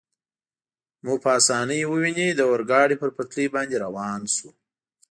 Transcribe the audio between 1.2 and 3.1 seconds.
په اسانۍ وویني، د اورګاډي پر